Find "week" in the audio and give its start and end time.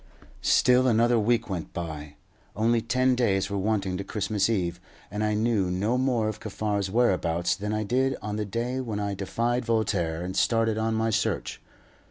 1.19-1.47